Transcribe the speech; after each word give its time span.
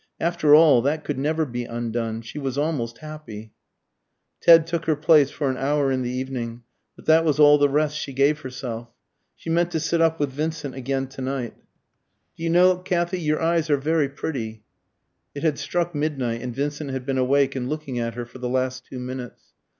After 0.19 0.55
all, 0.55 0.81
that 0.81 1.03
could 1.03 1.19
never 1.19 1.45
be 1.45 1.63
undone. 1.65 2.23
She 2.23 2.39
was 2.39 2.57
almost 2.57 2.97
happy. 2.97 3.53
Ted 4.39 4.65
took 4.65 4.85
her 4.85 4.95
place 4.95 5.29
for 5.29 5.47
an 5.51 5.57
hour 5.57 5.91
in 5.91 6.01
the 6.01 6.09
evening, 6.09 6.63
but 6.95 7.05
that 7.05 7.23
was 7.23 7.39
all 7.39 7.59
the 7.59 7.69
rest 7.69 7.95
she 7.99 8.11
gave 8.11 8.39
herself. 8.39 8.89
She 9.35 9.51
meant 9.51 9.69
to 9.73 9.79
sit 9.79 10.01
up 10.01 10.19
with 10.19 10.31
Vincent 10.31 10.73
again 10.73 11.05
to 11.09 11.21
night. 11.21 11.53
"Do 12.35 12.41
you 12.41 12.49
know, 12.49 12.77
Kathy, 12.79 13.21
your 13.21 13.39
eyes 13.43 13.69
are 13.69 13.77
very 13.77 14.09
pretty." 14.09 14.63
It 15.35 15.43
had 15.43 15.59
struck 15.59 15.93
midnight, 15.93 16.41
and 16.41 16.51
Vincent 16.55 16.89
had 16.89 17.05
been 17.05 17.19
awake 17.19 17.55
and 17.55 17.69
looking 17.69 17.99
at 17.99 18.15
her 18.15 18.25
for 18.25 18.39
the 18.39 18.49
last 18.49 18.87
two 18.87 18.97
minutes. 18.97 19.53